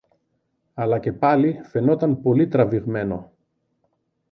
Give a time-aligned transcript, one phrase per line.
[0.73, 3.31] αλλά και πάλι φαινόταν πολύ τραβηγμένο